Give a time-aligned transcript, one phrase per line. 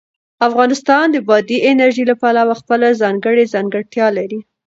[0.47, 4.39] افغانستان د بادي انرژي له پلوه خپله ځانګړې ځانګړتیا لري.